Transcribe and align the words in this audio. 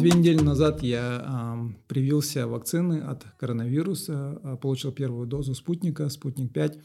Две 0.00 0.12
недели 0.12 0.40
назад 0.40 0.82
я 0.82 1.22
э, 1.22 1.72
привился 1.86 2.46
вакцины 2.46 3.02
от 3.02 3.22
коронавируса, 3.38 4.40
э, 4.42 4.56
получил 4.56 4.92
первую 4.92 5.26
дозу 5.26 5.54
спутника, 5.54 6.08
спутник 6.08 6.54
5. 6.54 6.78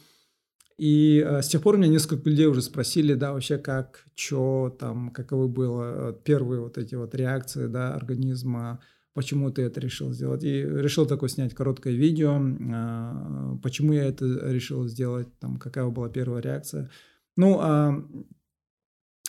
И 0.80 1.26
э, 1.26 1.42
с 1.42 1.48
тех 1.48 1.62
пор 1.62 1.78
меня 1.78 1.88
несколько 1.88 2.30
людей 2.30 2.46
уже 2.48 2.62
спросили, 2.62 3.14
да, 3.14 3.32
вообще 3.32 3.58
как, 3.58 4.04
что 4.16 4.76
там, 4.78 5.12
каковы 5.12 5.48
было 5.48 6.12
первые 6.12 6.60
вот 6.60 6.78
эти 6.78 6.96
вот 6.96 7.16
реакции, 7.16 7.68
да, 7.68 7.94
организма, 7.96 8.82
почему 9.14 9.50
ты 9.50 9.62
это 9.62 9.80
решил 9.80 10.12
сделать. 10.12 10.44
И 10.44 10.62
решил 10.62 11.06
такое 11.06 11.30
снять 11.30 11.54
короткое 11.54 11.94
видео, 11.94 12.38
э, 12.38 13.58
почему 13.64 13.94
я 13.94 14.04
это 14.04 14.26
решил 14.26 14.90
сделать, 14.90 15.30
там, 15.40 15.56
какая 15.56 15.88
была 15.88 16.10
первая 16.10 16.42
реакция. 16.42 16.92
Ну, 17.38 17.60
а 17.62 17.96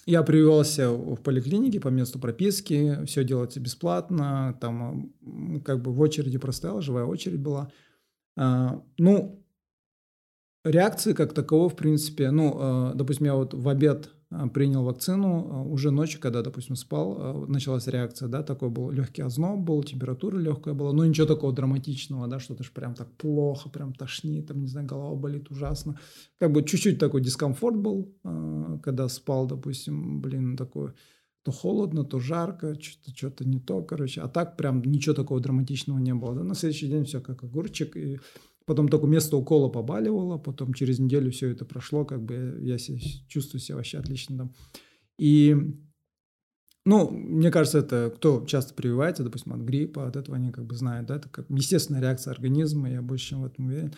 я 0.06 0.22
привелся 0.22 0.90
в 0.90 1.16
поликлинике 1.16 1.80
по 1.80 1.88
месту 1.88 2.20
прописки, 2.20 3.04
все 3.06 3.24
делается 3.24 3.58
бесплатно, 3.60 4.56
там 4.60 5.12
как 5.64 5.82
бы 5.82 5.92
в 5.92 6.00
очереди 6.00 6.38
простоял, 6.38 6.80
живая 6.80 7.04
очередь 7.04 7.40
была. 7.40 7.72
А, 8.36 8.82
ну, 8.98 9.44
реакции 10.64 11.12
как 11.12 11.34
таковой, 11.34 11.68
в 11.68 11.76
принципе, 11.76 12.30
ну, 12.30 12.56
а, 12.56 12.94
допустим, 12.94 13.26
я 13.26 13.34
вот 13.34 13.52
в 13.52 13.68
обед 13.68 14.10
принял 14.52 14.82
вакцину, 14.82 15.48
а, 15.50 15.62
уже 15.62 15.90
ночью, 15.90 16.20
когда, 16.20 16.42
допустим, 16.42 16.74
спал, 16.76 17.16
а, 17.18 17.46
началась 17.46 17.86
реакция, 17.86 18.28
да, 18.28 18.42
такой 18.42 18.70
был 18.70 18.90
легкий 18.90 19.22
озноб 19.22 19.60
был, 19.60 19.82
температура 19.84 20.36
легкая 20.38 20.74
была, 20.74 20.92
но 20.92 21.04
ничего 21.04 21.26
такого 21.26 21.52
драматичного, 21.52 22.26
да, 22.26 22.40
что-то 22.40 22.64
же 22.64 22.72
прям 22.72 22.94
так 22.94 23.10
плохо, 23.16 23.68
прям 23.68 23.92
тошнит, 23.92 24.48
там, 24.48 24.60
не 24.60 24.66
знаю, 24.66 24.86
голова 24.86 25.14
болит 25.14 25.50
ужасно. 25.50 25.98
Как 26.38 26.52
бы 26.52 26.64
чуть-чуть 26.64 26.98
такой 26.98 27.20
дискомфорт 27.20 27.76
был, 27.76 28.12
когда 28.82 29.08
спал, 29.08 29.46
допустим, 29.46 30.20
блин, 30.20 30.56
такой 30.56 30.92
то 31.46 31.52
холодно, 31.52 32.02
то 32.02 32.18
жарко, 32.18 32.74
что-то 32.74 33.16
что 33.16 33.44
не 33.44 33.60
то, 33.60 33.80
короче. 33.80 34.20
А 34.20 34.26
так 34.26 34.56
прям 34.56 34.82
ничего 34.82 35.14
такого 35.14 35.38
драматичного 35.38 36.00
не 36.00 36.12
было. 36.12 36.34
Да? 36.34 36.42
На 36.42 36.56
следующий 36.56 36.88
день 36.88 37.04
все 37.04 37.20
как 37.20 37.44
огурчик. 37.44 37.96
И 37.96 38.18
Потом 38.66 38.88
только 38.88 39.06
место 39.06 39.36
укола 39.36 39.68
побаливало, 39.68 40.38
потом 40.38 40.74
через 40.74 40.98
неделю 40.98 41.30
все 41.30 41.50
это 41.50 41.64
прошло, 41.64 42.04
как 42.04 42.24
бы 42.24 42.58
я 42.60 42.78
себя, 42.78 42.98
чувствую 43.28 43.60
себя 43.60 43.76
вообще 43.76 43.98
отлично 43.98 44.36
там. 44.36 44.54
И, 45.18 45.56
ну, 46.84 47.08
мне 47.08 47.52
кажется, 47.52 47.78
это 47.78 48.12
кто 48.14 48.44
часто 48.44 48.74
прививается, 48.74 49.22
допустим, 49.22 49.52
от 49.52 49.60
гриппа, 49.60 50.08
от 50.08 50.16
этого 50.16 50.36
они 50.36 50.50
как 50.50 50.66
бы 50.66 50.74
знают, 50.74 51.06
да, 51.06 51.16
это 51.16 51.28
как 51.28 51.46
естественная 51.48 52.00
реакция 52.00 52.32
организма, 52.32 52.90
я 52.90 53.02
больше 53.02 53.28
чем 53.28 53.42
в 53.42 53.46
этом 53.46 53.66
уверен. 53.66 53.94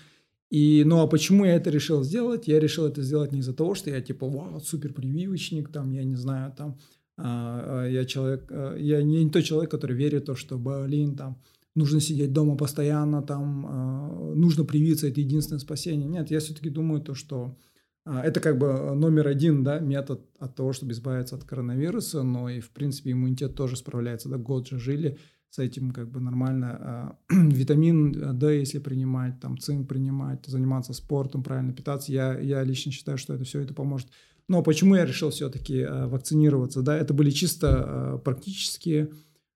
И, 0.51 0.83
ну, 0.85 1.01
а 1.01 1.07
почему 1.07 1.47
я 1.47 1.55
это 1.55 1.71
решил 1.71 2.03
сделать? 2.03 2.47
Я 2.47 2.61
решил 2.61 2.87
это 2.87 3.03
сделать 3.03 3.33
не 3.33 3.41
из-за 3.41 3.55
того, 3.55 3.75
что 3.75 3.89
я 3.91 4.03
типа, 4.03 4.29
вау, 4.29 4.61
супер 4.61 4.93
прививочник, 4.93 5.71
там, 5.71 5.93
я 5.93 6.05
не 6.05 6.17
знаю, 6.17 6.55
там, 6.55 6.79
а, 7.17 7.85
а, 7.85 7.89
я 7.89 8.05
человек, 8.05 8.47
а, 8.51 8.77
я 8.77 9.03
не, 9.03 9.25
не 9.25 9.31
тот 9.31 9.45
человек, 9.45 9.71
который 9.71 9.97
верит 9.97 10.23
в 10.23 10.27
то, 10.27 10.35
что, 10.35 10.59
блин, 10.59 11.17
там, 11.17 11.43
нужно 11.79 12.01
сидеть 12.01 12.33
дома 12.33 12.57
постоянно, 12.57 13.23
там, 13.23 13.67
э, 13.67 14.35
нужно 14.35 14.65
привиться, 14.65 15.09
это 15.09 15.21
единственное 15.21 15.61
спасение. 15.61 16.09
Нет, 16.09 16.31
я 16.31 16.41
все-таки 16.41 16.69
думаю 16.69 17.01
то, 17.01 17.15
что 17.15 17.57
э, 18.05 18.19
это 18.25 18.41
как 18.41 18.59
бы 18.59 18.95
номер 18.95 19.29
один, 19.29 19.65
да, 19.65 19.79
метод 19.79 20.27
от 20.39 20.55
того, 20.55 20.73
чтобы 20.73 20.93
избавиться 20.93 21.37
от 21.37 21.45
коронавируса, 21.45 22.23
но 22.23 22.51
и, 22.51 22.61
в 22.61 22.71
принципе, 22.71 23.13
иммунитет 23.13 23.55
тоже 23.55 23.77
справляется, 23.77 24.29
да, 24.29 24.37
год 24.37 24.69
же 24.69 24.79
жили 24.79 25.19
с 25.51 25.59
этим 25.59 25.93
как 25.93 26.11
бы 26.11 26.21
нормально. 26.21 27.17
Э, 27.31 27.35
витамин 27.35 28.39
D, 28.39 28.59
если 28.59 28.79
принимать, 28.79 29.41
там, 29.41 29.59
цинк 29.59 29.89
принимать, 29.89 30.45
заниматься 30.47 30.93
спортом, 30.93 31.43
правильно 31.43 31.73
питаться, 31.73 32.13
я, 32.13 32.39
я 32.39 32.63
лично 32.65 32.93
считаю, 32.93 33.17
что 33.19 33.35
это 33.35 33.45
все 33.45 33.61
это 33.61 33.73
поможет. 33.73 34.09
Но 34.49 34.63
почему 34.63 34.97
я 34.97 35.05
решил 35.05 35.31
все-таки 35.31 35.81
э, 35.81 36.07
вакцинироваться, 36.07 36.83
да, 36.83 36.97
это 36.97 37.13
были 37.13 37.31
чисто 37.31 38.17
э, 38.17 38.19
практические 38.25 39.11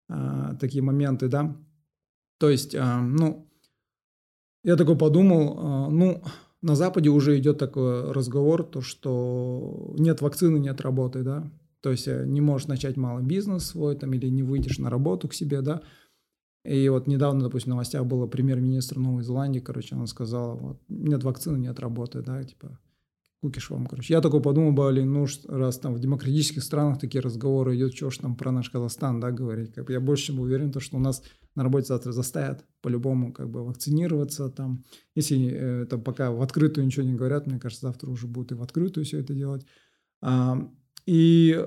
э, 0.08 0.54
такие 0.60 0.82
моменты, 0.82 1.28
да, 1.28 1.56
то 2.42 2.50
есть, 2.50 2.74
а, 2.74 3.00
ну, 3.00 3.48
я 4.64 4.74
такой 4.74 4.98
подумал, 4.98 5.58
а, 5.61 5.89
ну, 5.89 6.24
на 6.61 6.74
Западе 6.74 7.08
уже 7.08 7.39
идет 7.39 7.56
такой 7.56 8.11
разговор, 8.11 8.64
то 8.64 8.80
что 8.80 9.94
нет 9.96 10.20
вакцины, 10.22 10.58
нет 10.58 10.80
работы, 10.80 11.22
да, 11.22 11.48
то 11.83 11.92
есть 11.92 12.08
э, 12.08 12.24
не 12.27 12.40
можешь 12.40 12.67
начать 12.67 12.96
малый 12.96 13.22
бизнес 13.22 13.67
свой 13.67 13.94
там 13.94 14.12
или 14.12 14.27
не 14.27 14.42
выйдешь 14.42 14.78
на 14.78 14.90
работу 14.90 15.28
к 15.28 15.34
себе, 15.34 15.61
да, 15.61 15.83
и 16.64 16.89
вот 16.89 17.06
недавно, 17.06 17.44
допустим, 17.44 17.70
в 17.70 17.74
новостях 17.74 18.06
было 18.06 18.27
премьер-министр 18.27 18.98
Новой 18.98 19.22
Зеландии, 19.22 19.61
короче, 19.61 19.94
она 19.94 20.08
сказала, 20.08 20.56
вот, 20.56 20.83
нет 20.88 21.22
вакцины, 21.22 21.58
нет 21.58 21.78
работы, 21.78 22.22
да, 22.22 22.42
типа, 22.42 22.77
кукиш 23.42 23.70
вам, 23.70 23.86
короче. 23.86 24.14
Я 24.14 24.20
такой 24.20 24.41
подумал, 24.41 24.73
блин, 24.73 25.13
ну, 25.13 25.27
раз 25.48 25.79
там 25.79 25.95
в 25.95 25.98
демократических 25.98 26.63
странах 26.63 27.01
такие 27.01 27.20
разговоры 27.20 27.77
идут, 27.77 27.95
что 27.97 28.08
ж 28.11 28.19
там 28.19 28.36
про 28.36 28.53
наш 28.53 28.70
Казахстан, 28.70 29.19
да, 29.19 29.33
говорить. 29.33 29.75
Как 29.75 29.85
бы 29.85 29.92
я 29.92 30.01
больше 30.01 30.27
чем 30.27 30.39
уверен, 30.39 30.70
то, 30.70 30.79
что 30.79 30.97
у 30.97 31.01
нас 31.01 31.23
на 31.57 31.64
работе 31.64 31.86
завтра 31.86 32.13
заставят 32.13 32.64
по-любому 32.83 33.33
как 33.33 33.51
бы 33.51 33.64
вакцинироваться 33.64 34.48
там. 34.48 34.85
Если 35.17 35.51
э, 35.53 35.86
там 35.86 36.03
пока 36.03 36.30
в 36.30 36.41
открытую 36.41 36.86
ничего 36.86 37.05
не 37.05 37.14
говорят, 37.14 37.48
мне 37.48 37.58
кажется, 37.58 37.89
завтра 37.89 38.11
уже 38.11 38.29
будут 38.29 38.53
и 38.53 38.55
в 38.55 38.63
открытую 38.63 39.05
все 39.05 39.19
это 39.19 39.35
делать. 39.35 39.67
А, 40.23 40.70
и 41.05 41.67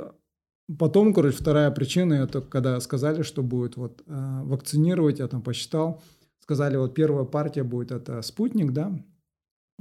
потом, 0.80 1.14
короче, 1.14 1.38
вторая 1.38 1.72
причина, 1.72 2.14
это 2.14 2.40
когда 2.40 2.80
сказали, 2.80 3.22
что 3.22 3.44
будет 3.44 3.76
вот 3.76 4.02
а, 4.08 4.44
вакцинировать, 4.46 5.20
я 5.20 5.28
там 5.28 5.42
посчитал, 5.42 6.02
сказали, 6.40 6.78
вот 6.78 6.94
первая 6.94 7.26
партия 7.26 7.64
будет 7.64 7.92
это 7.92 8.22
спутник, 8.22 8.72
да, 8.72 8.98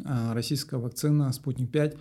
российская 0.03 0.78
вакцина 0.78 1.32
«Спутник 1.32 1.71
5» 1.71 1.99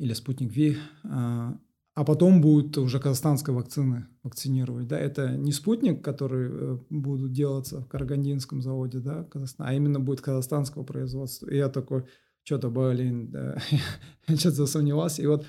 или 0.00 0.12
«Спутник 0.12 0.52
Ви», 0.52 0.76
а, 1.04 1.58
а 1.98 2.04
потом 2.04 2.40
будут 2.40 2.78
уже 2.78 3.00
казахстанские 3.00 3.56
вакцины 3.56 4.06
вакцинировать. 4.22 4.86
Да? 4.86 4.96
Это 4.96 5.36
не 5.36 5.50
«Спутник», 5.50 6.04
который 6.04 6.48
э, 6.48 6.78
будут 6.90 7.32
делаться 7.32 7.80
в 7.80 7.88
Карагандинском 7.88 8.62
заводе, 8.62 9.00
да, 9.00 9.24
Казахстан, 9.24 9.66
а 9.66 9.74
именно 9.74 9.98
будет 9.98 10.20
казахстанского 10.20 10.84
производства. 10.84 11.50
И 11.50 11.56
я 11.56 11.68
такой, 11.68 12.04
что-то, 12.44 12.70
блин, 12.70 13.32
да, 13.32 13.58
что-то 14.28 14.52
засомневался. 14.52 15.22
И 15.22 15.26
вот, 15.26 15.44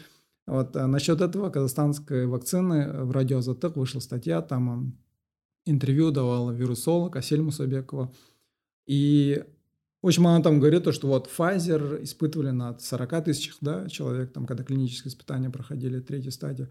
вот 0.47 0.75
а 0.75 0.87
насчет 0.87 1.21
этого 1.21 1.51
казахстанской 1.51 2.25
вакцины 2.25 3.03
в 3.03 3.11
радио 3.11 3.41
«Затык» 3.41 3.75
вышла 3.75 3.99
статья, 3.99 4.41
там 4.41 4.97
интервью 5.65 6.09
давала 6.09 6.51
вирусолог 6.51 7.15
Асель 7.15 7.43
Мусабекова. 7.43 8.11
И 8.87 9.43
в 10.01 10.07
общем, 10.07 10.27
она 10.27 10.41
там 10.41 10.59
говорит, 10.59 10.85
то, 10.85 10.91
что 10.93 11.07
вот 11.07 11.29
Pfizer 11.29 12.03
испытывали 12.03 12.51
на 12.51 12.77
40 12.79 13.23
тысячах 13.25 13.57
да, 13.59 13.87
человек, 13.89 14.31
там, 14.31 14.45
когда 14.45 14.63
клинические 14.63 15.11
испытания 15.11 15.49
проходили, 15.49 15.99
третья 15.99 16.31
стадия. 16.31 16.69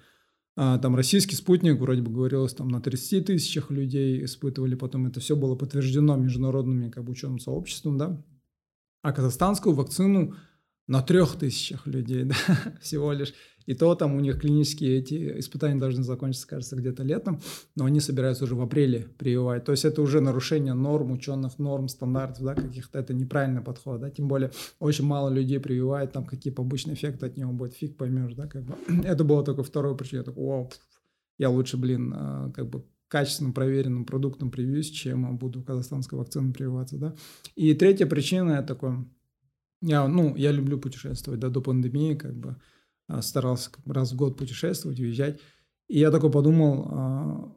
А, 0.57 0.79
там 0.79 0.97
российский 0.97 1.37
спутник, 1.37 1.79
вроде 1.79 2.01
бы 2.03 2.11
говорилось, 2.11 2.55
там 2.55 2.69
на 2.69 2.81
30 2.81 3.27
тысячах 3.27 3.71
людей 3.71 4.25
испытывали, 4.25 4.75
потом 4.75 5.07
это 5.07 5.21
все 5.21 5.37
было 5.37 5.55
подтверждено 5.55 6.17
международными 6.17 6.91
как 6.91 7.05
бы, 7.05 7.13
ученым 7.13 7.39
сообществом, 7.39 7.99
да. 7.99 8.25
А 9.03 9.13
казахстанскую 9.13 9.75
вакцину 9.75 10.35
на 10.87 11.03
трех 11.03 11.39
тысячах 11.39 11.87
людей, 11.87 12.25
да, 12.25 12.35
всего 12.81 13.13
лишь. 13.13 13.35
И 13.69 13.75
то 13.75 13.95
там 13.95 14.17
у 14.17 14.21
них 14.21 14.41
клинические 14.41 14.97
эти 14.99 15.39
испытания 15.41 15.79
должны 15.79 16.03
закончиться, 16.03 16.49
кажется, 16.49 16.75
где-то 16.75 17.03
летом, 17.03 17.39
но 17.77 17.85
они 17.85 18.01
собираются 18.01 18.45
уже 18.45 18.55
в 18.55 18.63
апреле 18.63 19.09
прививать. 19.19 19.67
То 19.67 19.73
есть 19.73 19.85
это 19.85 20.01
уже 20.01 20.23
нарушение 20.23 20.73
норм, 20.73 21.13
ученых 21.13 21.59
норм, 21.59 21.89
стандартов, 21.89 22.45
да, 22.45 22.55
каких-то, 22.55 22.99
это 22.99 23.13
неправильный 23.13 23.61
подход, 23.61 24.01
да, 24.01 24.09
тем 24.09 24.27
более 24.27 24.53
очень 24.79 25.05
мало 25.05 25.29
людей 25.29 25.61
прививает, 25.61 26.13
там 26.13 26.25
какие 26.25 26.51
побочные 26.51 26.95
эффекты 26.95 27.27
от 27.27 27.37
него 27.37 27.53
будет, 27.53 27.75
фиг 27.75 27.99
поймешь, 27.99 28.33
да, 28.33 28.47
как 28.47 28.63
бы. 28.63 28.75
Это 29.05 29.23
было 29.23 29.45
только 29.45 29.63
второе 29.63 29.95
причина, 29.95 30.21
я 30.21 30.25
такой, 30.25 30.47
вау, 30.47 30.71
я 31.37 31.51
лучше, 31.51 31.77
блин, 31.77 32.15
а, 32.17 32.51
как 32.53 32.71
бы 32.71 32.87
качественным 33.09 33.53
проверенным 33.53 34.07
продуктом 34.07 34.51
привьюсь, 34.51 34.89
чем 34.89 35.37
буду 35.37 35.63
казахстанской 35.63 36.19
вакциной 36.19 36.55
прививаться, 36.55 36.97
да. 36.97 37.15
И 37.55 37.75
третья 37.75 38.07
причина, 38.07 38.53
я 38.53 38.63
такой, 38.63 38.95
я, 39.83 40.09
ну, 40.09 40.35
я 40.37 40.53
люблю 40.53 40.79
путешествовать, 40.79 41.39
да, 41.39 41.51
до 41.51 41.61
пандемии, 41.61 42.15
как 42.15 42.35
бы, 42.35 42.57
старался 43.23 43.71
раз 43.87 44.13
в 44.13 44.17
год 44.17 44.37
путешествовать, 44.37 45.01
уезжать. 45.01 45.41
И 45.89 45.99
я 45.99 46.11
такой 46.11 46.31
подумал, 46.31 46.89
а, 46.91 47.57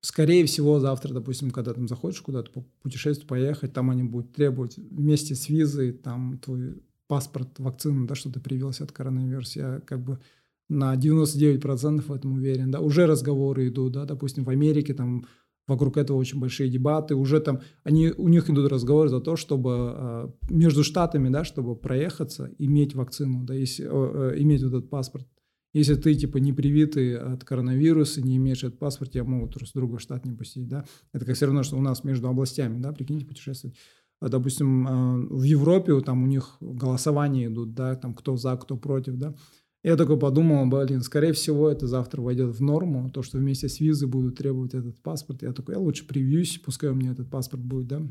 скорее 0.00 0.44
всего, 0.46 0.80
завтра, 0.80 1.14
допустим, 1.14 1.50
когда 1.50 1.72
там 1.72 1.88
заходишь 1.88 2.20
куда-то 2.20 2.50
по 2.50 2.62
путешествию, 2.82 3.28
поехать, 3.28 3.72
там 3.72 3.90
они 3.90 4.02
будут 4.02 4.34
требовать 4.34 4.76
вместе 4.76 5.34
с 5.34 5.48
визой, 5.48 5.92
там, 5.92 6.38
твой 6.38 6.82
паспорт, 7.06 7.58
вакцину, 7.58 8.06
да, 8.06 8.14
что 8.14 8.30
ты 8.30 8.40
привился 8.40 8.84
от 8.84 8.92
коронавируса. 8.92 9.58
Я 9.60 9.80
как 9.80 10.02
бы 10.02 10.20
на 10.68 10.94
99% 10.94 12.00
в 12.02 12.12
этом 12.12 12.34
уверен, 12.34 12.70
да, 12.70 12.80
уже 12.80 13.06
разговоры 13.06 13.68
идут, 13.68 13.92
да, 13.92 14.04
допустим, 14.04 14.44
в 14.44 14.50
Америке 14.50 14.94
там 14.94 15.26
вокруг 15.70 15.96
этого 15.96 16.18
очень 16.18 16.38
большие 16.38 16.68
дебаты, 16.68 17.14
уже 17.14 17.40
там, 17.40 17.60
они, 17.84 18.10
у 18.10 18.28
них 18.28 18.50
идут 18.50 18.70
разговоры 18.70 19.08
за 19.08 19.20
то, 19.20 19.36
чтобы 19.36 19.94
э, 19.94 20.28
между 20.50 20.84
штатами, 20.84 21.30
да, 21.30 21.44
чтобы 21.44 21.76
проехаться, 21.76 22.50
иметь 22.58 22.94
вакцину, 22.94 23.44
да, 23.44 23.54
если, 23.54 23.86
э, 23.86 24.32
э, 24.34 24.40
иметь 24.42 24.62
вот 24.62 24.74
этот 24.74 24.90
паспорт. 24.90 25.26
Если 25.72 25.94
ты, 25.94 26.14
типа, 26.14 26.38
не 26.38 26.52
привитый 26.52 27.16
от 27.16 27.44
коронавируса, 27.44 28.20
не 28.20 28.36
имеешь 28.36 28.64
этот 28.64 28.78
паспорт, 28.78 29.12
тебя 29.12 29.24
могут 29.24 29.56
с 29.56 29.72
другой 29.72 30.00
штат 30.00 30.26
не 30.26 30.32
пустить, 30.32 30.68
да. 30.68 30.84
Это 31.12 31.24
как 31.24 31.36
все 31.36 31.46
равно, 31.46 31.62
что 31.62 31.76
у 31.76 31.80
нас 31.80 32.02
между 32.02 32.28
областями, 32.28 32.80
да, 32.80 32.92
прикиньте, 32.92 33.24
путешествовать. 33.24 33.76
А, 34.20 34.28
допустим, 34.28 34.86
э, 34.86 35.26
в 35.30 35.42
Европе 35.44 35.98
там 36.00 36.24
у 36.24 36.26
них 36.26 36.56
голосования 36.60 37.46
идут, 37.46 37.74
да, 37.74 37.94
там 37.94 38.14
кто 38.14 38.36
за, 38.36 38.56
кто 38.56 38.76
против, 38.76 39.16
да. 39.16 39.34
Я 39.82 39.96
такой 39.96 40.18
подумал, 40.18 40.66
блин, 40.66 41.00
скорее 41.00 41.32
всего, 41.32 41.70
это 41.70 41.86
завтра 41.86 42.20
войдет 42.20 42.54
в 42.54 42.62
норму, 42.62 43.10
то, 43.10 43.22
что 43.22 43.38
вместе 43.38 43.68
с 43.68 43.80
визой 43.80 44.08
будут 44.08 44.36
требовать 44.36 44.74
этот 44.74 45.02
паспорт. 45.02 45.42
Я 45.42 45.52
такой, 45.52 45.74
я 45.74 45.80
лучше 45.80 46.06
привьюсь, 46.06 46.58
пускай 46.58 46.90
у 46.90 46.94
меня 46.94 47.12
этот 47.12 47.30
паспорт 47.30 47.62
будет, 47.62 47.86
да. 47.86 48.02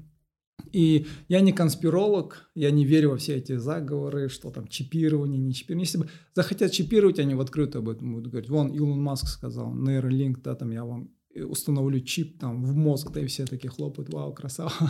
И 0.72 1.06
я 1.28 1.42
не 1.42 1.54
конспиролог, 1.54 2.50
я 2.56 2.72
не 2.72 2.86
верю 2.86 3.12
во 3.12 3.18
все 3.18 3.38
эти 3.38 3.56
заговоры, 3.58 4.30
что 4.30 4.50
там 4.50 4.68
чипирование, 4.68 5.40
не 5.40 5.54
чипирование. 5.54 5.86
Если 5.86 6.00
бы 6.00 6.10
захотят 6.34 6.72
чипировать, 6.72 7.20
они 7.20 7.36
в 7.36 7.42
открытую 7.42 7.82
об 7.82 7.90
этом 7.90 8.14
будут 8.14 8.32
говорить. 8.32 8.50
Вон 8.50 8.70
Илон 8.70 9.02
Маск 9.02 9.28
сказал, 9.28 9.74
нейролинк, 9.74 10.42
да, 10.42 10.56
там 10.56 10.72
я 10.72 10.84
вам 10.84 11.12
установлю 11.36 12.00
чип 12.02 12.40
там 12.40 12.64
в 12.64 12.76
мозг, 12.76 13.12
да, 13.12 13.22
и 13.22 13.28
все 13.28 13.46
такие 13.46 13.70
хлопают, 13.70 14.12
вау, 14.12 14.34
красава. 14.34 14.74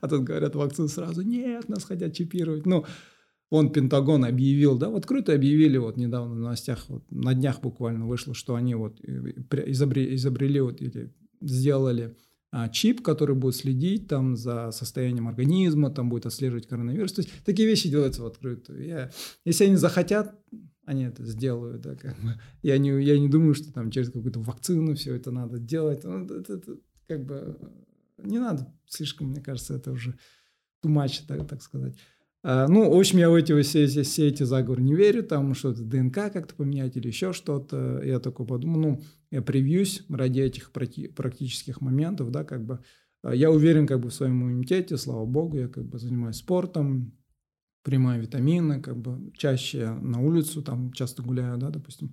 А 0.00 0.08
тут 0.08 0.24
говорят 0.24 0.54
вакцину 0.54 0.88
сразу, 0.88 1.20
нет, 1.20 1.68
нас 1.68 1.84
хотят 1.84 2.14
чипировать. 2.14 2.64
Ну, 2.64 2.86
он 3.54 3.70
Пентагон 3.70 4.24
объявил, 4.24 4.76
да, 4.76 4.90
в 4.90 4.96
открытую 4.96 5.36
объявили 5.36 5.78
вот 5.78 5.96
недавно 5.96 6.34
в 6.34 6.38
новостях, 6.38 6.86
вот 6.88 7.04
на 7.10 7.34
днях 7.34 7.60
буквально 7.60 8.04
вышло, 8.04 8.34
что 8.34 8.56
они 8.56 8.74
вот 8.74 9.00
э, 9.00 9.32
изобрели, 9.66 10.16
изобрели 10.16 10.60
вот 10.60 10.82
или 10.82 11.14
сделали 11.40 12.16
а, 12.50 12.68
чип, 12.68 13.00
который 13.00 13.36
будет 13.36 13.54
следить 13.54 14.08
там 14.08 14.34
за 14.36 14.72
состоянием 14.72 15.28
организма, 15.28 15.90
там 15.90 16.08
будет 16.08 16.26
отслеживать 16.26 16.66
коронавирус. 16.66 17.12
То 17.12 17.22
есть 17.22 17.32
такие 17.44 17.68
вещи 17.68 17.88
делаются 17.88 18.22
в 18.22 18.26
открытую. 18.26 18.84
Я, 18.84 19.10
если 19.44 19.66
они 19.66 19.76
захотят, 19.76 20.34
они 20.84 21.04
это 21.04 21.24
сделают. 21.24 21.82
Да, 21.82 21.94
как 21.94 22.16
бы. 22.20 22.34
я, 22.62 22.76
не, 22.78 22.90
я 23.04 23.18
не 23.18 23.28
думаю, 23.28 23.54
что 23.54 23.72
там 23.72 23.92
через 23.92 24.10
какую-то 24.10 24.40
вакцину 24.40 24.96
все 24.96 25.14
это 25.14 25.30
надо 25.30 25.60
делать. 25.60 26.02
Ну, 26.02 26.24
это, 26.24 26.54
это, 26.54 26.76
как 27.06 27.24
бы 27.24 27.56
не 28.18 28.40
надо 28.40 28.72
слишком, 28.86 29.28
мне 29.28 29.40
кажется, 29.40 29.74
это 29.74 29.92
уже 29.92 30.18
much, 30.84 31.22
так, 31.28 31.46
так 31.46 31.62
сказать. 31.62 31.94
А, 32.46 32.68
ну, 32.68 32.94
в 32.94 32.98
общем, 32.98 33.18
я 33.18 33.30
в 33.30 33.34
эти 33.34 33.58
все, 33.62 33.86
все, 33.86 34.02
все 34.02 34.28
эти 34.28 34.42
заговоры 34.42 34.82
не 34.82 34.94
верю, 34.94 35.22
там 35.22 35.54
что-то 35.54 35.82
ДНК 35.82 36.30
как-то 36.30 36.54
поменять 36.54 36.94
или 36.94 37.06
еще 37.06 37.32
что-то. 37.32 38.02
Я 38.04 38.20
такой 38.20 38.46
подумал, 38.46 38.78
ну, 38.78 39.02
я 39.30 39.40
привьюсь 39.40 40.04
ради 40.10 40.40
этих 40.40 40.70
практических 40.70 41.80
моментов, 41.80 42.30
да, 42.30 42.44
как 42.44 42.66
бы. 42.66 42.80
А, 43.22 43.34
я 43.34 43.50
уверен 43.50 43.86
как 43.86 44.00
бы 44.00 44.10
в 44.10 44.14
своем 44.14 44.42
иммунитете, 44.42 44.98
слава 44.98 45.24
богу, 45.24 45.56
я 45.56 45.68
как 45.68 45.86
бы 45.86 45.98
занимаюсь 45.98 46.36
спортом, 46.36 47.16
принимаю 47.82 48.20
витамины, 48.20 48.82
как 48.82 48.98
бы 48.98 49.32
чаще 49.34 49.92
на 50.02 50.20
улицу, 50.20 50.62
там 50.62 50.92
часто 50.92 51.22
гуляю, 51.22 51.56
да, 51.56 51.70
допустим. 51.70 52.12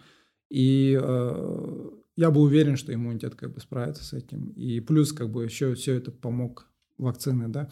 И 0.50 0.98
э, 1.02 1.90
я 2.16 2.32
был 2.32 2.44
уверен, 2.44 2.78
что 2.78 2.94
иммунитет 2.94 3.36
как 3.36 3.54
бы 3.54 3.60
справится 3.60 4.06
с 4.06 4.14
этим. 4.14 4.52
И 4.52 4.80
плюс 4.80 5.12
как 5.12 5.30
бы 5.30 5.44
еще 5.44 5.74
все 5.76 5.96
это 5.96 6.12
помог 6.12 6.72
вакцины, 6.98 7.50
да. 7.50 7.70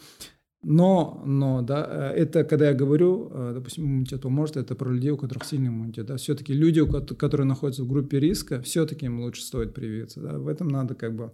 Но, 0.62 1.22
но, 1.24 1.62
да, 1.62 2.12
э, 2.12 2.16
это 2.16 2.44
когда 2.44 2.68
я 2.68 2.74
говорю, 2.74 3.30
э, 3.32 3.52
допустим, 3.54 3.86
иммунитет 3.86 4.20
поможет, 4.20 4.58
это 4.58 4.74
про 4.74 4.90
людей, 4.90 5.10
у 5.10 5.16
которых 5.16 5.44
сильный 5.44 5.68
иммунитет, 5.68 6.04
да, 6.06 6.18
все-таки 6.18 6.52
люди, 6.52 6.84
которые 7.14 7.46
находятся 7.46 7.82
в 7.82 7.88
группе 7.88 8.20
риска, 8.20 8.60
все-таки 8.60 9.06
им 9.06 9.20
лучше 9.20 9.42
стоит 9.42 9.72
привиться, 9.72 10.20
да, 10.20 10.38
в 10.38 10.48
этом 10.48 10.68
надо 10.68 10.94
как 10.94 11.16
бы, 11.16 11.32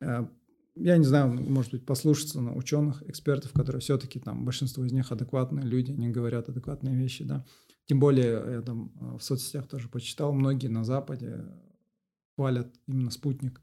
э, 0.00 0.26
я 0.74 0.98
не 0.98 1.04
знаю, 1.04 1.32
может 1.32 1.72
быть, 1.72 1.86
послушаться 1.86 2.42
на 2.42 2.54
ученых, 2.54 3.02
экспертов, 3.08 3.52
которые 3.52 3.80
все-таки 3.80 4.20
там, 4.20 4.44
большинство 4.44 4.84
из 4.84 4.92
них 4.92 5.10
адекватные 5.10 5.64
люди, 5.64 5.92
они 5.92 6.10
говорят 6.10 6.50
адекватные 6.50 6.94
вещи, 6.94 7.24
да, 7.24 7.46
тем 7.86 7.98
более 7.98 8.56
я 8.56 8.60
там 8.60 8.92
в 9.18 9.22
соцсетях 9.22 9.68
тоже 9.68 9.88
почитал, 9.88 10.34
многие 10.34 10.68
на 10.68 10.84
Западе 10.84 11.46
хвалят 12.34 12.68
именно 12.86 13.10
спутник, 13.10 13.62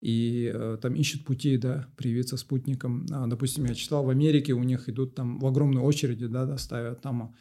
и 0.00 0.50
э, 0.52 0.78
там 0.80 0.94
ищут 0.94 1.24
пути, 1.24 1.58
да, 1.58 1.86
привиться 1.96 2.36
спутником. 2.36 3.06
А, 3.10 3.26
допустим, 3.26 3.66
я 3.66 3.74
читал, 3.74 4.04
в 4.04 4.08
Америке 4.08 4.54
у 4.54 4.62
них 4.62 4.88
идут 4.88 5.14
там 5.14 5.38
в 5.38 5.46
огромной 5.46 5.82
очереди, 5.82 6.26
да, 6.26 6.46
доставят 6.46 7.02
там, 7.02 7.34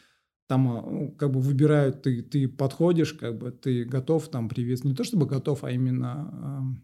там 0.48 0.64
ну, 0.66 1.16
как 1.18 1.32
бы 1.32 1.40
выбирают, 1.40 2.02
ты, 2.02 2.22
ты 2.22 2.50
подходишь, 2.50 3.14
как 3.14 3.38
бы 3.38 3.52
ты 3.52 3.86
готов 3.86 4.28
там 4.28 4.50
привиться, 4.50 4.88
не 4.88 4.94
то 4.94 5.06
чтобы 5.06 5.26
готов, 5.26 5.64
а 5.64 5.72
именно 5.72 6.76
э, 6.76 6.82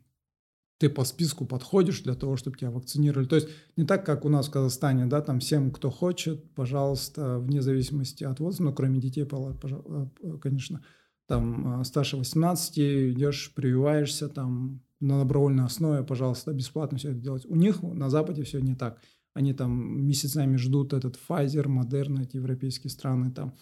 ты 0.77 0.89
по 0.89 1.03
списку 1.03 1.45
подходишь 1.45 2.01
для 2.03 2.15
того, 2.15 2.37
чтобы 2.37 2.57
тебя 2.57 2.71
вакцинировали. 2.71 3.27
То 3.27 3.35
есть 3.35 3.49
не 3.75 3.85
так, 3.85 4.05
как 4.05 4.23
у 4.23 4.29
нас 4.29 4.47
в 4.47 4.51
Казахстане, 4.51 5.07
да, 5.07 5.21
там 5.21 5.41
всем, 5.41 5.71
кто 5.71 5.89
хочет, 5.89 6.53
пожалуйста, 6.53 7.39
вне 7.39 7.61
зависимости 7.61 8.23
от 8.23 8.39
возраста, 8.39 8.63
ну, 8.63 8.73
кроме 8.73 9.01
детей, 9.01 9.27
э, 9.29 10.37
конечно, 10.41 10.85
там 11.27 11.83
старше 11.83 12.15
18 12.15 12.77
идешь, 12.77 13.51
прививаешься, 13.53 14.29
там 14.29 14.84
на 14.99 15.19
добровольной 15.19 15.65
основе, 15.65 16.03
пожалуйста, 16.03 16.53
бесплатно 16.53 16.97
все 16.97 17.11
это 17.11 17.19
делать. 17.19 17.45
У 17.45 17.55
них 17.55 17.81
на 17.83 18.09
Западе 18.09 18.43
все 18.43 18.59
не 18.59 18.75
так. 18.75 19.01
Они 19.33 19.53
там 19.53 20.05
месяцами 20.05 20.55
ждут 20.55 20.93
этот 20.93 21.17
Pfizer, 21.17 21.65
Moderna, 21.65 22.23
эти 22.23 22.37
европейские 22.37 22.89
страны, 22.89 23.31
там 23.31 23.53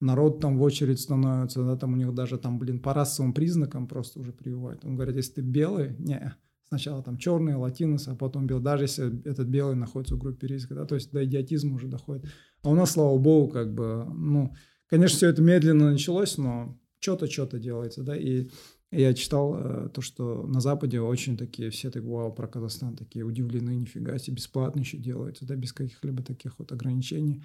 народ 0.00 0.40
там 0.40 0.58
в 0.58 0.62
очередь 0.62 1.00
становится, 1.00 1.64
да, 1.64 1.76
там 1.76 1.94
у 1.94 1.96
них 1.96 2.12
даже 2.12 2.36
там, 2.36 2.58
блин, 2.58 2.80
по 2.80 2.92
расовым 2.92 3.32
признакам 3.32 3.86
просто 3.86 4.20
уже 4.20 4.32
прививают. 4.32 4.84
Он 4.84 4.96
говорит, 4.96 5.16
если 5.16 5.34
ты 5.34 5.40
белый, 5.40 5.96
не, 5.98 6.34
сначала 6.68 7.02
там 7.02 7.16
черный, 7.16 7.54
латинос, 7.54 8.08
а 8.08 8.14
потом 8.14 8.46
белый, 8.46 8.64
даже 8.64 8.84
если 8.84 9.26
этот 9.26 9.48
белый 9.48 9.76
находится 9.76 10.16
в 10.16 10.18
группе 10.18 10.46
риска, 10.46 10.74
да, 10.74 10.84
то 10.84 10.96
есть 10.96 11.12
до 11.12 11.24
идиотизма 11.24 11.76
уже 11.76 11.86
доходит. 11.86 12.26
А 12.62 12.70
у 12.70 12.74
нас, 12.74 12.90
слава 12.90 13.16
богу, 13.16 13.52
как 13.52 13.72
бы, 13.72 14.04
ну, 14.12 14.54
конечно, 14.88 15.16
все 15.16 15.28
это 15.28 15.40
медленно 15.40 15.92
началось, 15.92 16.36
но 16.36 16.78
что-то, 16.98 17.30
что-то 17.30 17.58
делается, 17.58 18.02
да, 18.02 18.16
и 18.16 18.48
я 18.92 19.14
читал 19.14 19.56
э, 19.56 19.88
то, 19.88 20.02
что 20.02 20.46
на 20.46 20.60
Западе 20.60 21.00
очень 21.00 21.38
такие, 21.38 21.70
все 21.70 21.90
так, 21.90 22.04
вау, 22.04 22.32
про 22.32 22.46
Казахстан 22.46 22.94
такие 22.94 23.24
удивлены, 23.24 23.70
нифига 23.74 24.18
себе, 24.18 24.36
бесплатно 24.36 24.80
еще 24.80 24.98
делается, 24.98 25.46
да, 25.46 25.56
без 25.56 25.72
каких-либо 25.72 26.22
таких 26.22 26.58
вот 26.58 26.72
ограничений. 26.72 27.42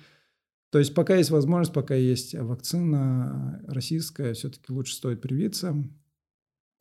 То 0.69 0.79
есть 0.79 0.93
пока 0.93 1.15
есть 1.15 1.29
возможность, 1.29 1.73
пока 1.73 1.95
есть 1.95 2.35
вакцина 2.35 3.63
российская, 3.65 4.33
все-таки 4.33 4.73
лучше 4.73 4.93
стоит 4.93 5.21
привиться. 5.21 5.75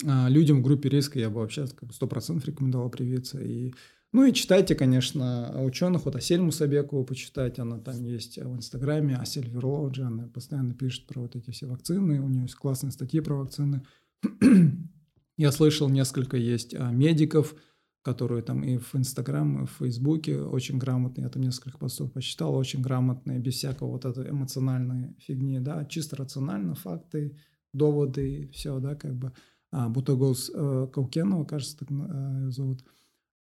А 0.04 0.28
людям 0.28 0.58
в 0.58 0.62
группе 0.62 0.88
риска 0.88 1.18
я 1.18 1.30
бы 1.30 1.36
вообще 1.36 1.66
сто 1.66 2.06
процентов 2.08 2.46
рекомендовал 2.46 2.90
привиться. 2.90 3.40
И, 3.40 3.72
ну 4.12 4.24
и 4.24 4.32
читайте, 4.32 4.74
конечно, 4.74 5.62
ученых, 5.64 6.04
вот 6.04 6.16
Асель 6.16 6.40
Мусабекову 6.40 7.04
почитать, 7.04 7.60
она 7.60 7.78
там 7.78 8.02
есть 8.04 8.36
в 8.36 8.56
Инстаграме, 8.56 9.16
Асель 9.16 9.48
Верлоджи, 9.48 10.02
она 10.02 10.26
постоянно 10.26 10.74
пишет 10.74 11.06
про 11.06 11.20
вот 11.20 11.36
эти 11.36 11.52
все 11.52 11.66
вакцины, 11.66 12.20
у 12.20 12.28
нее 12.28 12.42
есть 12.42 12.56
классные 12.56 12.90
статьи 12.90 13.20
про 13.20 13.36
вакцины. 13.36 13.82
Я 15.36 15.52
слышал, 15.52 15.88
несколько 15.88 16.36
есть 16.36 16.74
а, 16.74 16.90
медиков, 16.90 17.54
которые 18.02 18.42
там 18.42 18.62
и 18.62 18.78
в 18.78 18.94
Инстаграм, 18.94 19.64
и 19.64 19.66
в 19.66 19.70
Фейсбуке 19.78 20.40
очень 20.40 20.78
грамотные, 20.78 21.24
я 21.24 21.28
там 21.28 21.42
несколько 21.42 21.76
постов 21.76 22.12
почитал, 22.12 22.54
очень 22.54 22.80
грамотные, 22.80 23.40
без 23.40 23.54
всякого 23.54 23.90
вот 23.90 24.04
этой 24.04 24.30
эмоциональной 24.30 25.16
фигни, 25.18 25.58
да, 25.58 25.84
чисто 25.84 26.14
рационально, 26.16 26.74
факты, 26.76 27.36
доводы, 27.72 28.48
все, 28.52 28.78
да, 28.78 28.94
как 28.94 29.16
бы. 29.16 29.32
А, 29.72 29.88
Бутагос 29.88 30.52
э, 30.54 30.86
Каукенова, 30.92 31.44
кажется, 31.44 31.78
так 31.78 31.88
э, 31.90 32.50
зовут. 32.50 32.84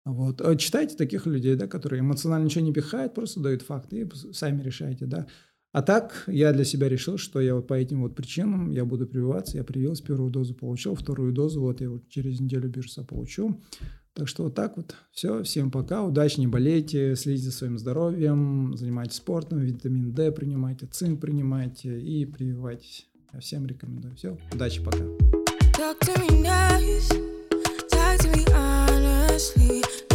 Вот. 0.04 0.40
А 0.40 0.54
читайте 0.56 0.96
таких 0.96 1.26
людей, 1.26 1.56
да, 1.56 1.66
которые 1.66 2.00
эмоционально 2.00 2.46
ничего 2.46 2.64
не 2.64 2.72
пихают, 2.72 3.14
просто 3.14 3.40
дают 3.40 3.62
факты 3.62 4.00
и 4.00 4.32
сами 4.32 4.62
решайте, 4.62 5.06
да. 5.06 5.26
А 5.76 5.82
так 5.82 6.24
я 6.26 6.54
для 6.54 6.64
себя 6.64 6.88
решил, 6.88 7.18
что 7.18 7.38
я 7.38 7.54
вот 7.54 7.66
по 7.66 7.74
этим 7.74 8.00
вот 8.00 8.14
причинам 8.14 8.70
я 8.70 8.86
буду 8.86 9.06
прививаться. 9.06 9.58
Я 9.58 9.62
привился, 9.62 10.02
первую 10.02 10.30
дозу 10.30 10.54
получил, 10.54 10.94
вторую 10.94 11.34
дозу 11.34 11.60
вот 11.60 11.82
я 11.82 11.90
вот 11.90 12.08
через 12.08 12.40
неделю 12.40 12.70
бирса 12.70 13.04
получу. 13.04 13.60
Так 14.14 14.26
что 14.26 14.44
вот 14.44 14.54
так 14.54 14.78
вот. 14.78 14.94
Все, 15.12 15.42
всем 15.42 15.70
пока, 15.70 16.02
удачи, 16.02 16.40
не 16.40 16.46
болейте, 16.46 17.14
следите 17.14 17.50
за 17.50 17.52
своим 17.52 17.76
здоровьем, 17.76 18.74
занимайтесь 18.74 19.16
спортом, 19.16 19.58
витамин 19.58 20.14
D 20.14 20.32
принимайте, 20.32 20.86
цинк 20.86 21.20
принимайте 21.20 22.00
и 22.00 22.24
прививайтесь. 22.24 23.06
Я 23.34 23.40
всем 23.40 23.66
рекомендую. 23.66 24.16
Все, 24.16 24.38
удачи, 24.54 24.82
пока. 24.82 25.04
Talk 25.76 26.00
to 26.00 26.18
me 26.22 26.42
nice, 26.42 27.10
talk 27.90 28.18
to 28.20 28.34
me 28.34 28.46
honestly. 28.54 30.05